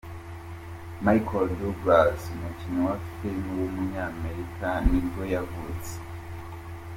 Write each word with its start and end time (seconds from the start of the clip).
Michael 1.05 1.47
Douglas, 1.61 2.21
umukinnyi 2.35 2.79
wa 2.87 2.95
film 3.15 3.45
w’umunyamerika 3.57 4.67
nibwo 4.89 5.21
yavutse. 5.33 5.93